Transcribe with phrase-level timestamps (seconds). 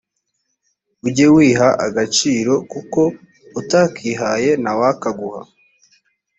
[1.07, 3.01] ujye wiha agaciro kuko
[3.59, 5.41] utakihaye ntawakaguha